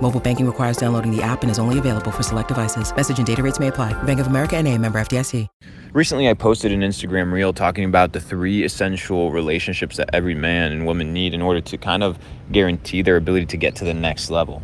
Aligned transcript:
Mobile 0.00 0.20
banking 0.20 0.46
requires 0.46 0.76
downloading 0.76 1.10
the 1.10 1.22
app 1.22 1.42
and 1.42 1.50
is 1.50 1.58
only 1.58 1.78
available 1.78 2.10
for 2.10 2.22
select 2.22 2.48
devices. 2.48 2.94
Message 2.94 3.18
and 3.18 3.26
data 3.26 3.42
rates 3.42 3.58
may 3.58 3.68
apply. 3.68 4.00
Bank 4.04 4.20
of 4.20 4.26
America 4.26 4.56
and 4.56 4.68
a 4.68 4.78
member 4.78 5.00
FDIC. 5.00 5.48
Recently, 5.92 6.28
I 6.28 6.34
posted 6.34 6.72
an 6.72 6.80
Instagram 6.80 7.32
reel 7.32 7.52
talking 7.52 7.84
about 7.84 8.12
the 8.12 8.20
three 8.20 8.64
essential 8.64 9.32
relationships 9.32 9.96
that 9.96 10.10
every 10.12 10.34
man 10.34 10.72
and 10.72 10.84
woman 10.84 11.12
need 11.12 11.32
in 11.32 11.40
order 11.40 11.60
to 11.62 11.78
kind 11.78 12.02
of 12.02 12.18
guarantee 12.52 13.00
their 13.00 13.16
ability 13.16 13.46
to 13.46 13.56
get 13.56 13.74
to 13.76 13.84
the 13.84 13.94
next 13.94 14.30
level 14.30 14.62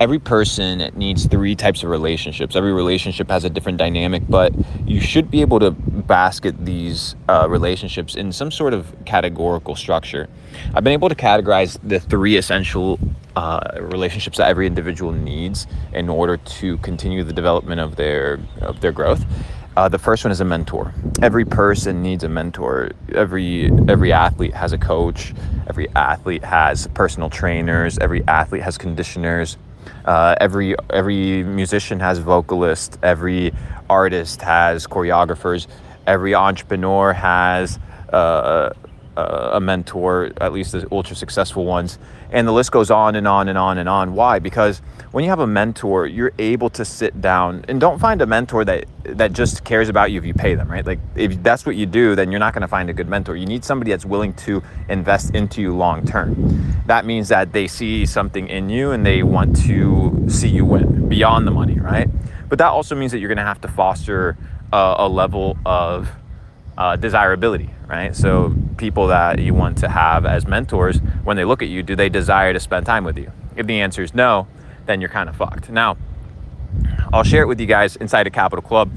every 0.00 0.18
person 0.18 0.90
needs 0.94 1.26
three 1.26 1.54
types 1.54 1.82
of 1.82 1.90
relationships. 1.90 2.56
Every 2.56 2.72
relationship 2.72 3.30
has 3.30 3.44
a 3.44 3.50
different 3.50 3.78
dynamic, 3.78 4.22
but 4.28 4.52
you 4.86 5.00
should 5.00 5.30
be 5.30 5.40
able 5.40 5.58
to 5.60 5.70
basket 5.70 6.64
these 6.64 7.14
uh, 7.28 7.46
relationships 7.48 8.14
in 8.14 8.32
some 8.32 8.50
sort 8.50 8.74
of 8.74 8.94
categorical 9.04 9.74
structure. 9.74 10.28
I've 10.74 10.84
been 10.84 10.92
able 10.92 11.08
to 11.08 11.14
categorize 11.14 11.78
the 11.82 12.00
three 12.00 12.36
essential 12.36 12.98
uh, 13.36 13.60
relationships 13.80 14.38
that 14.38 14.48
every 14.48 14.66
individual 14.66 15.12
needs 15.12 15.66
in 15.92 16.08
order 16.08 16.38
to 16.38 16.78
continue 16.78 17.22
the 17.22 17.32
development 17.32 17.80
of 17.80 17.96
their 17.96 18.40
of 18.62 18.80
their 18.80 18.92
growth. 18.92 19.24
Uh, 19.76 19.88
the 19.88 19.98
first 19.98 20.24
one 20.24 20.32
is 20.32 20.40
a 20.40 20.44
mentor. 20.44 20.94
Every 21.20 21.44
person 21.44 22.02
needs 22.02 22.24
a 22.24 22.30
mentor. 22.30 22.92
Every 23.14 23.70
every 23.88 24.12
athlete 24.12 24.54
has 24.54 24.72
a 24.72 24.78
coach. 24.78 25.34
Every 25.68 25.86
athlete 25.94 26.44
has 26.44 26.86
personal 26.88 27.28
trainers. 27.28 27.98
Every 27.98 28.26
athlete 28.26 28.62
has 28.62 28.78
conditioners. 28.78 29.58
Uh, 30.06 30.34
every 30.40 30.74
every 30.88 31.42
musician 31.44 32.00
has 32.00 32.18
vocalists. 32.18 32.96
Every 33.02 33.52
artist 33.90 34.40
has 34.40 34.86
choreographers. 34.86 35.66
Every 36.06 36.34
entrepreneur 36.34 37.12
has 37.12 37.78
uh, 38.12 38.70
a 39.16 39.60
mentor, 39.60 40.32
at 40.40 40.52
least 40.52 40.72
the 40.72 40.86
ultra 40.92 41.16
successful 41.16 41.64
ones. 41.64 41.98
And 42.30 42.46
the 42.46 42.52
list 42.52 42.72
goes 42.72 42.90
on 42.90 43.14
and 43.14 43.26
on 43.26 43.48
and 43.48 43.56
on 43.56 43.78
and 43.78 43.88
on. 43.88 44.14
Why? 44.14 44.38
Because 44.38 44.78
when 45.12 45.24
you 45.24 45.30
have 45.30 45.40
a 45.40 45.46
mentor, 45.46 46.06
you're 46.06 46.32
able 46.38 46.68
to 46.70 46.84
sit 46.84 47.20
down 47.20 47.64
and 47.68 47.80
don't 47.80 47.98
find 47.98 48.20
a 48.20 48.26
mentor 48.26 48.64
that 48.64 48.84
that 49.04 49.32
just 49.32 49.64
cares 49.64 49.88
about 49.88 50.10
you 50.10 50.18
if 50.18 50.26
you 50.26 50.34
pay 50.34 50.54
them, 50.54 50.70
right? 50.70 50.84
Like 50.84 50.98
if 51.14 51.42
that's 51.42 51.64
what 51.64 51.76
you 51.76 51.86
do, 51.86 52.14
then 52.14 52.30
you're 52.30 52.40
not 52.40 52.52
going 52.52 52.62
to 52.62 52.68
find 52.68 52.90
a 52.90 52.92
good 52.92 53.08
mentor. 53.08 53.36
You 53.36 53.46
need 53.46 53.64
somebody 53.64 53.92
that's 53.92 54.04
willing 54.04 54.34
to 54.34 54.62
invest 54.88 55.34
into 55.34 55.62
you 55.62 55.74
long 55.74 56.04
term. 56.04 56.82
That 56.86 57.06
means 57.06 57.28
that 57.28 57.52
they 57.52 57.68
see 57.68 58.04
something 58.06 58.48
in 58.48 58.68
you 58.68 58.90
and 58.90 59.06
they 59.06 59.22
want 59.22 59.56
to 59.66 60.26
see 60.28 60.48
you 60.48 60.64
win 60.64 61.08
beyond 61.08 61.46
the 61.46 61.52
money, 61.52 61.78
right? 61.78 62.08
But 62.48 62.58
that 62.58 62.68
also 62.68 62.94
means 62.94 63.12
that 63.12 63.18
you're 63.18 63.28
going 63.28 63.38
to 63.38 63.44
have 63.44 63.60
to 63.62 63.68
foster 63.68 64.36
a, 64.72 64.96
a 64.98 65.08
level 65.08 65.56
of 65.64 66.10
uh, 66.76 66.96
desirability, 66.96 67.70
right? 67.86 68.14
So 68.14 68.54
people 68.76 69.06
that 69.08 69.38
you 69.38 69.54
want 69.54 69.78
to 69.78 69.88
have 69.88 70.26
as 70.26 70.46
mentors, 70.46 70.98
when 71.24 71.36
they 71.36 71.44
look 71.44 71.62
at 71.62 71.68
you, 71.68 71.82
do 71.82 71.96
they 71.96 72.08
desire 72.08 72.52
to 72.52 72.60
spend 72.60 72.86
time 72.86 73.04
with 73.04 73.18
you? 73.18 73.32
If 73.56 73.66
the 73.66 73.80
answer 73.80 74.02
is 74.02 74.14
no, 74.14 74.46
then 74.86 75.00
you're 75.00 75.10
kind 75.10 75.28
of 75.28 75.36
fucked. 75.36 75.70
Now, 75.70 75.96
I'll 77.12 77.24
share 77.24 77.42
it 77.42 77.46
with 77.46 77.60
you 77.60 77.66
guys 77.66 77.96
inside 77.96 78.26
a 78.26 78.30
Capital 78.30 78.62
Club 78.62 78.90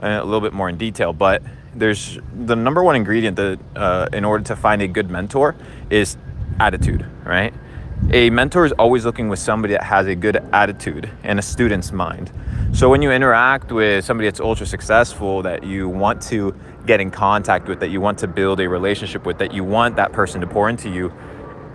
a 0.00 0.24
little 0.24 0.40
bit 0.40 0.52
more 0.52 0.68
in 0.68 0.76
detail, 0.76 1.12
but 1.12 1.42
there's 1.74 2.18
the 2.34 2.56
number 2.56 2.82
one 2.82 2.96
ingredient 2.96 3.36
that 3.36 3.58
uh, 3.76 4.08
in 4.12 4.24
order 4.24 4.44
to 4.44 4.56
find 4.56 4.82
a 4.82 4.88
good 4.88 5.10
mentor 5.10 5.54
is 5.88 6.16
attitude, 6.58 7.06
right? 7.24 7.54
A 8.12 8.30
mentor 8.30 8.64
is 8.64 8.72
always 8.72 9.04
looking 9.04 9.28
with 9.28 9.38
somebody 9.38 9.74
that 9.74 9.84
has 9.84 10.06
a 10.06 10.14
good 10.14 10.36
attitude 10.52 11.10
and 11.22 11.38
a 11.38 11.42
student's 11.42 11.92
mind. 11.92 12.32
So 12.72 12.88
when 12.88 13.02
you 13.02 13.12
interact 13.12 13.72
with 13.72 14.04
somebody 14.04 14.26
that's 14.28 14.40
ultra 14.40 14.66
successful 14.66 15.42
that 15.42 15.64
you 15.64 15.88
want 15.88 16.22
to 16.22 16.54
get 16.86 17.00
in 17.00 17.10
contact 17.10 17.68
with, 17.68 17.80
that 17.80 17.90
you 17.90 18.00
want 18.00 18.18
to 18.18 18.26
build 18.26 18.60
a 18.60 18.68
relationship 18.68 19.26
with, 19.26 19.38
that 19.38 19.52
you 19.52 19.64
want 19.64 19.96
that 19.96 20.12
person 20.12 20.40
to 20.40 20.46
pour 20.46 20.68
into 20.68 20.88
you, 20.88 21.08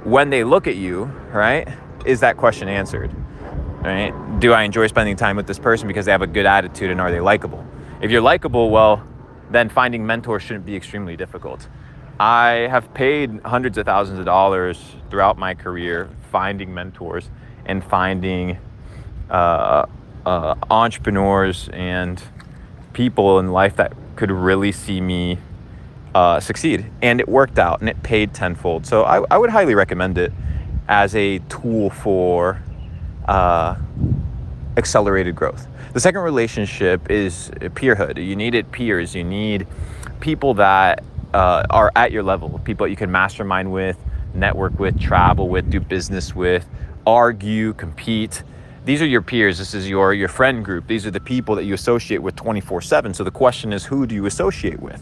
when 0.04 0.30
they 0.30 0.44
look 0.44 0.68
at 0.68 0.76
you, 0.76 1.06
right, 1.32 1.68
is 2.06 2.20
that 2.20 2.38
question 2.38 2.68
answered? 2.68 3.12
Right? 3.82 4.14
Do 4.40 4.54
I 4.54 4.64
enjoy 4.64 4.88
spending 4.88 5.16
time 5.16 5.36
with 5.36 5.48
this 5.48 5.60
person 5.60 5.88
because 5.88 6.06
they 6.06 6.12
have 6.12 6.22
a 6.22 6.28
good 6.28 6.46
attitude 6.46 6.92
and 6.92 7.00
are 7.00 7.12
they 7.12 7.20
likable? 7.20 7.66
If 8.02 8.12
you're 8.12 8.22
likable, 8.22 8.70
well, 8.70 9.04
then 9.52 9.70
finding 9.70 10.06
mentors 10.06 10.44
shouldn't 10.44 10.66
be 10.66 10.76
extremely 10.76 11.16
difficult. 11.16 11.68
I 12.20 12.68
have 12.70 12.94
paid 12.94 13.42
hundreds 13.44 13.78
of 13.78 13.86
thousands 13.86 14.20
of 14.20 14.26
dollars 14.26 14.82
throughout 15.10 15.38
my 15.38 15.54
career 15.54 16.10
finding 16.32 16.74
mentors 16.74 17.30
and 17.66 17.84
finding 17.84 18.58
uh, 19.30 19.86
uh, 20.26 20.56
entrepreneurs 20.70 21.70
and 21.74 22.22
people 22.94 23.40
in 23.40 23.52
life 23.52 23.76
that 23.76 23.94
could 24.16 24.32
really 24.32 24.72
see 24.72 25.02
me 25.02 25.38
uh, 26.14 26.40
succeed. 26.40 26.86
And 27.02 27.20
it 27.20 27.28
worked 27.28 27.60
out 27.60 27.82
and 27.82 27.90
it 27.90 28.02
paid 28.02 28.34
tenfold. 28.34 28.86
So 28.86 29.04
I, 29.04 29.24
I 29.30 29.38
would 29.38 29.50
highly 29.50 29.76
recommend 29.76 30.18
it 30.18 30.32
as 30.88 31.16
a 31.16 31.40
tool 31.50 31.90
for 31.90 32.62
uh, 33.28 33.76
accelerated 34.78 35.36
growth. 35.36 35.68
The 35.94 36.00
second 36.00 36.22
relationship 36.22 37.10
is 37.10 37.50
peerhood. 37.60 38.24
You 38.24 38.36
need 38.36 38.56
it 38.56 38.72
peers, 38.72 39.16
you 39.16 39.24
need 39.24 39.68
people 40.20 40.54
that 40.56 41.04
uh, 41.34 41.66
are 41.70 41.92
at 41.96 42.12
your 42.12 42.24
level, 42.24 42.60
people 42.64 42.86
that 42.86 42.90
you 42.92 42.96
can 42.96 43.12
mastermind 43.12 43.72
with, 43.72 43.98
network 44.34 44.80
with, 44.80 45.00
travel 45.00 45.50
with, 45.50 45.70
do 45.70 45.80
business 45.80 46.36
with, 46.36 46.66
argue, 47.06 47.74
compete 47.74 48.44
these 48.86 49.02
are 49.02 49.08
your 49.08 49.24
peers. 49.24 49.58
This 49.58 49.74
is 49.74 49.90
your 49.90 50.14
your 50.14 50.28
friend 50.28 50.64
group. 50.64 50.88
These 50.88 51.08
are 51.08 51.12
the 51.12 51.20
people 51.20 51.56
that 51.56 51.64
you 51.64 51.74
associate 51.74 52.22
with 52.22 52.36
24/7 52.36 53.16
so 53.16 53.24
the 53.24 53.32
question 53.32 53.74
is 53.74 53.86
who 53.86 54.06
do 54.06 54.14
you 54.14 54.28
associate 54.28 54.80
with? 54.80 55.02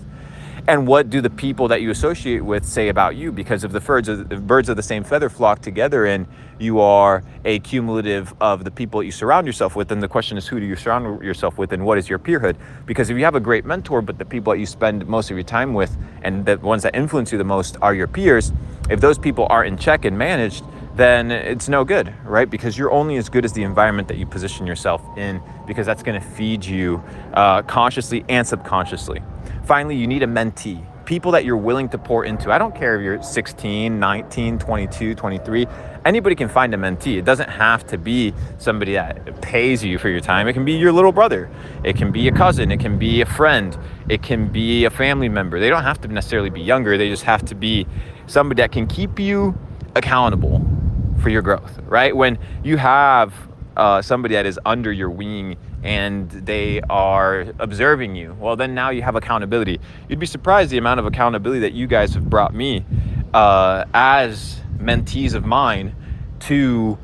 And 0.66 0.88
what 0.88 1.10
do 1.10 1.20
the 1.20 1.30
people 1.30 1.68
that 1.68 1.82
you 1.82 1.92
associate 1.92 2.46
with 2.46 2.64
say 2.64 2.88
about 2.88 3.18
you? 3.18 3.34
Because 3.34 3.66
if 3.66 3.74
the 3.74 3.82
birds 3.82 4.08
of 4.08 4.30
the, 4.30 4.38
birds 4.38 4.70
of 4.70 4.78
the 4.78 4.84
same 4.84 5.04
feather 5.04 5.28
flock 5.28 5.62
together 5.62 6.06
and 6.06 6.26
you 6.58 6.80
are 6.80 7.22
a 7.44 7.60
cumulative 7.60 8.34
of 8.40 8.64
the 8.64 8.72
people 8.72 9.02
that 9.02 9.06
you 9.06 9.12
surround 9.12 9.46
yourself 9.46 9.76
with 9.76 9.90
then 9.90 10.00
the 10.00 10.08
question 10.08 10.38
is 10.38 10.48
who 10.48 10.62
do 10.62 10.66
you 10.66 10.78
surround 10.78 11.22
yourself 11.22 11.58
with 11.58 11.74
and 11.74 11.84
what 11.84 11.98
is 11.98 12.08
your 12.08 12.20
peerhood? 12.20 12.56
Because 12.86 13.10
if 13.10 13.18
you 13.18 13.26
have 13.26 13.36
a 13.36 13.42
great 13.42 13.66
mentor 13.66 14.02
but 14.02 14.18
the 14.18 14.24
people 14.24 14.54
that 14.54 14.60
you 14.60 14.66
spend 14.66 15.06
most 15.06 15.30
of 15.30 15.36
your 15.36 15.44
time 15.44 15.74
with 15.74 15.98
and 16.22 16.46
the 16.46 16.58
ones 16.60 16.84
that 16.84 16.96
influence 16.96 17.34
you 17.34 17.38
the 17.38 17.44
most 17.44 17.76
are 17.82 17.94
your 17.94 18.08
peers 18.08 18.54
if 18.90 19.02
those 19.02 19.18
people 19.18 19.46
aren't 19.50 19.68
in 19.68 19.78
check 19.78 20.06
and 20.06 20.18
managed 20.18 20.64
then 20.96 21.32
it's 21.32 21.68
no 21.68 21.84
good, 21.84 22.14
right? 22.24 22.50
Because 22.50 22.78
you're 22.78 22.92
only 22.92 23.18
as 23.18 23.28
good 23.28 23.46
as 23.46 23.54
the 23.54 23.64
environment 23.64 24.08
that 24.10 24.18
you 24.18 24.26
position 24.26 24.68
yourself 24.68 25.02
in, 25.18 25.42
because 25.66 25.86
that's 25.86 26.04
going 26.04 26.20
to 26.20 26.28
feed 26.28 26.64
you 26.64 27.04
uh, 27.34 27.64
consciously 27.64 28.24
and 28.30 28.48
subconsciously. 28.48 29.22
Finally, 29.66 29.96
you 29.96 30.06
need 30.06 30.22
a 30.22 30.28
mentee, 30.28 30.86
people 31.06 31.32
that 31.32 31.46
you're 31.46 31.58
willing 31.58 31.90
to 31.90 31.98
pour 31.98 32.26
into. 32.26 32.52
I 32.52 32.60
don't 32.60 32.76
care 32.76 32.96
if 32.96 33.02
you're 33.04 33.24
16, 33.24 34.00
19, 34.00 34.60
22, 34.60 35.16
23. 35.16 35.68
Anybody 36.06 36.36
can 36.36 36.48
find 36.48 36.74
a 36.76 36.78
mentee. 36.78 37.18
It 37.18 37.26
doesn't 37.26 37.50
have 37.50 37.88
to 37.88 37.98
be 37.98 38.34
somebody 38.60 38.94
that 38.94 39.42
pays 39.42 39.84
you 39.84 39.98
for 39.98 40.10
your 40.10 40.20
time. 40.20 40.48
It 40.48 40.54
can 40.54 40.66
be 40.66 40.74
your 40.74 40.92
little 40.92 41.12
brother. 41.12 41.50
It 41.84 41.96
can 41.96 42.12
be 42.12 42.28
a 42.28 42.32
cousin. 42.32 42.72
It 42.72 42.80
can 42.80 43.00
be 43.00 43.22
a 43.22 43.26
friend. 43.26 43.76
It 44.10 44.22
can 44.22 44.48
be 44.48 44.86
a 44.86 44.90
family 44.92 45.30
member. 45.30 45.60
They 45.60 45.70
don't 45.70 45.84
have 45.84 46.02
to 46.02 46.08
necessarily 46.08 46.52
be 46.52 46.62
younger. 46.62 46.98
They 46.98 47.10
just 47.10 47.24
have 47.24 47.44
to 47.46 47.56
be 47.56 47.88
somebody 48.28 48.62
that 48.62 48.72
can 48.72 48.86
keep 48.86 49.18
you 49.18 49.58
accountable 49.96 50.83
for 51.24 51.30
your 51.30 51.42
growth, 51.42 51.80
right? 51.88 52.16
When 52.16 52.38
you 52.64 52.78
have 52.78 53.34
uh, 53.78 54.02
somebody 54.02 54.36
that 54.36 54.46
is 54.46 54.60
under 54.66 54.92
your 54.92 55.10
wing 55.10 55.58
and 55.82 56.30
they 56.30 56.82
are 56.90 57.46
observing 57.60 58.16
you, 58.16 58.36
well, 58.40 58.56
then 58.56 58.76
now 58.76 58.90
you 58.92 59.02
have 59.02 59.16
accountability. 59.16 59.80
You'd 60.08 60.20
be 60.20 60.26
surprised 60.28 60.70
the 60.70 60.78
amount 60.78 61.00
of 61.00 61.06
accountability 61.06 61.62
that 61.62 61.74
you 61.74 61.88
guys 61.88 62.14
have 62.14 62.30
brought 62.30 62.54
me 62.54 62.86
uh, 63.34 63.86
as 63.94 64.62
mentees 64.78 65.34
of 65.34 65.46
mine 65.46 65.96
to, 66.42 66.98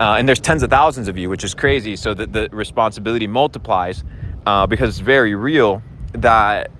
uh, 0.00 0.16
and 0.18 0.26
there's 0.26 0.40
tens 0.40 0.62
of 0.62 0.70
thousands 0.70 1.08
of 1.08 1.16
you, 1.16 1.28
which 1.28 1.44
is 1.44 1.54
crazy. 1.54 1.94
So 1.94 2.14
that 2.14 2.32
the 2.32 2.48
responsibility 2.50 3.26
multiplies 3.26 4.02
uh, 4.46 4.66
because 4.66 4.88
it's 4.90 4.98
very 5.00 5.34
real. 5.34 5.82
that 6.14 6.70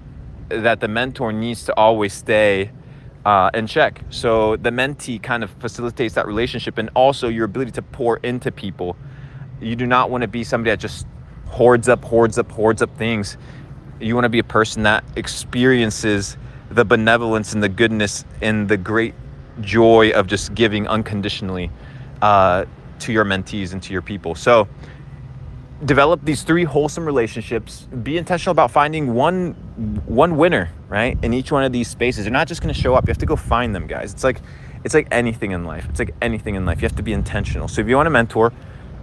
that 0.49 0.81
the 0.81 0.89
mentor 0.89 1.33
needs 1.33 1.65
to 1.65 1.75
always 1.75 2.13
stay 2.13 2.71
uh, 3.25 3.51
in 3.55 3.67
check. 3.67 4.03
So 4.11 4.57
the 4.57 4.71
mentee 4.71 5.23
kind 5.23 5.45
of 5.45 5.51
facilitates 5.53 6.15
that 6.15 6.27
relationship 6.27 6.79
and 6.79 6.91
also 6.95 7.29
your 7.29 7.45
ability 7.45 7.73
to 7.73 7.83
pour 7.83 8.19
into 8.19 8.51
people. 8.51 8.97
You 9.61 9.77
do 9.77 9.87
not 9.87 10.11
want 10.11 10.23
to 10.23 10.29
be 10.29 10.45
somebody 10.45 10.71
that 10.71 10.81
just 10.81 11.07
hoards 11.47 11.89
up, 11.89 12.05
hoards 12.05 12.39
up, 12.39 12.51
hoards 12.51 12.83
up 12.83 12.97
things. 12.97 13.37
You 14.01 14.15
want 14.15 14.25
to 14.25 14.31
be 14.31 14.39
a 14.39 14.45
person 14.45 14.85
that 14.85 15.05
experiences 15.17 16.37
the 16.71 16.85
benevolence 16.85 17.53
and 17.53 17.63
the 17.63 17.69
goodness 17.69 18.25
and 18.43 18.69
the 18.69 18.77
great 18.77 19.15
joy 19.61 20.11
of 20.11 20.27
just 20.27 20.55
giving 20.55 20.87
unconditionally 20.87 21.71
uh, 22.23 22.65
to 23.01 23.13
your 23.13 23.25
mentees 23.25 23.73
and 23.73 23.83
to 23.83 23.93
your 23.93 24.03
people. 24.03 24.35
So 24.35 24.69
develop 25.85 26.25
these 26.25 26.43
three 26.43 26.65
wholesome 26.65 27.05
relationships 27.05 27.87
be 28.03 28.19
intentional 28.19 28.51
about 28.51 28.71
finding 28.71 29.15
one 29.15 29.53
one 30.07 30.37
winner 30.37 30.71
right 30.89 31.17
in 31.23 31.33
each 31.33 31.53
one 31.53 31.63
of 31.65 31.73
these 31.73 31.89
spaces. 31.89 32.25
You're 32.25 32.33
not 32.33 32.49
just 32.49 32.61
going 32.61 32.75
to 32.75 32.81
show 32.81 32.95
up. 32.95 33.07
You 33.07 33.11
have 33.11 33.19
to 33.19 33.27
go 33.27 33.37
find 33.37 33.75
them 33.75 33.87
guys. 33.87 34.13
It's 34.13 34.25
like 34.25 34.41
it's 34.85 34.95
like 34.95 35.09
anything 35.11 35.53
in 35.53 35.65
life. 35.65 35.87
It's 35.89 35.99
like 35.99 36.15
anything 36.21 36.55
in 36.55 36.65
life. 36.65 36.83
You 36.83 36.89
have 36.89 36.97
to 36.97 37.03
be 37.03 37.13
intentional. 37.13 37.69
So 37.69 37.81
if 37.81 37.89
you 37.89 37.97
want 37.97 38.09
a 38.09 38.11
mentor 38.11 38.53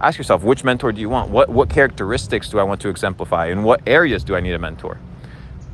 ask 0.00 0.18
yourself 0.18 0.42
which 0.42 0.64
mentor 0.64 0.92
do 0.92 1.00
you 1.00 1.08
want? 1.08 1.30
What 1.30 1.48
what 1.48 1.70
characteristics 1.70 2.48
do 2.50 2.58
i 2.58 2.62
want 2.62 2.80
to 2.82 2.88
exemplify? 2.88 3.46
In 3.46 3.62
what 3.62 3.80
areas 3.86 4.24
do 4.24 4.36
i 4.36 4.40
need 4.40 4.52
a 4.52 4.58
mentor? 4.58 4.98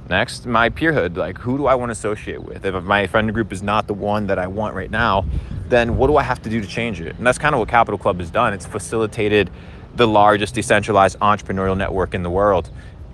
Next 0.09 0.47
my 0.47 0.71
peerhood 0.71 1.17
like 1.17 1.39
who 1.39 1.57
do 1.59 1.67
i 1.67 1.75
want 1.75 1.89
to 1.89 1.93
associate 1.93 2.43
with? 2.43 2.65
If 2.65 2.85
my 2.85 3.07
friend 3.07 3.33
group 3.33 3.53
is 3.53 3.63
not 3.63 3.87
the 3.87 3.95
one 3.95 4.27
that 4.29 4.39
i 4.39 4.47
want 4.47 4.75
right 4.75 4.91
now 4.91 5.25
then 5.69 5.97
what 5.97 6.09
do 6.09 6.17
i 6.17 6.23
have 6.23 6.43
to 6.43 6.51
do 6.51 6.61
to 6.61 6.67
change 6.67 7.01
it? 7.01 7.17
And 7.17 7.27
that's 7.27 7.39
kind 7.39 7.55
of 7.55 7.59
what 7.59 7.69
capital 7.69 7.99
club 7.99 8.19
has 8.21 8.31
done. 8.31 8.53
It's 8.53 8.67
facilitated 8.67 9.51
the 9.97 10.07
largest 10.07 10.55
decentralized 10.55 11.19
entrepreneurial 11.21 11.77
network 11.77 12.15
in 12.15 12.23
the 12.23 12.31
world 12.31 12.71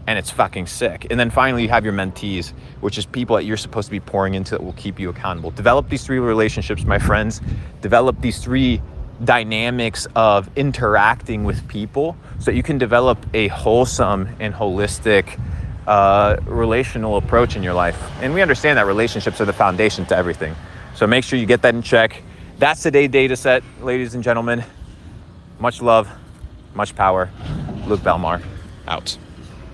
and 0.08 0.19
it's 0.19 0.30
fucking 0.30 0.66
sick. 0.66 1.06
And 1.10 1.20
then 1.20 1.28
finally, 1.28 1.64
you 1.64 1.69
have 1.69 1.84
your 1.84 1.92
mentees, 1.92 2.54
which 2.80 2.96
is 2.96 3.04
people 3.04 3.36
that 3.36 3.44
you're 3.44 3.58
supposed 3.58 3.88
to 3.88 3.90
be 3.90 4.00
pouring 4.00 4.32
into 4.32 4.52
that 4.52 4.64
will 4.64 4.72
keep 4.72 4.98
you 4.98 5.10
accountable. 5.10 5.50
Develop 5.50 5.90
these 5.90 6.02
three 6.02 6.19
relationships, 6.19 6.84
my 6.84 6.98
friends. 6.98 7.42
Develop 7.82 8.19
these 8.22 8.38
three 8.38 8.80
dynamics 9.22 10.06
of 10.16 10.48
interacting 10.56 11.44
with 11.44 11.69
people 11.69 12.16
so 12.38 12.46
that 12.46 12.54
you 12.54 12.62
can 12.62 12.78
develop 12.78 13.19
a 13.34 13.48
wholesome 13.48 14.34
and 14.40 14.54
holistic 14.54 15.38
uh, 15.86 16.38
relational 16.46 17.19
approach 17.19 17.54
in 17.54 17.62
your 17.62 17.74
life. 17.74 18.10
And 18.22 18.32
we 18.32 18.40
understand 18.40 18.78
that 18.78 18.86
relationships 18.86 19.42
are 19.42 19.44
the 19.44 19.52
foundation 19.52 20.06
to 20.06 20.16
everything. 20.16 20.56
So 20.94 21.06
make 21.06 21.22
sure 21.22 21.38
you 21.38 21.44
get 21.44 21.60
that 21.60 21.74
in 21.74 21.82
check. 21.82 22.22
That's 22.58 22.82
today's 22.82 23.10
data 23.10 23.36
set, 23.36 23.62
ladies 23.82 24.14
and 24.14 24.24
gentlemen. 24.24 24.64
Much 25.58 25.82
love. 25.82 26.08
Much 26.78 26.94
power. 26.94 27.28
Luke 27.88 28.02
Belmar, 28.02 28.40
out. 28.86 29.19